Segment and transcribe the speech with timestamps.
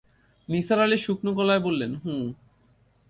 [0.49, 2.33] নিসার আলি শুকনো গলায় বললেন, হুঁ।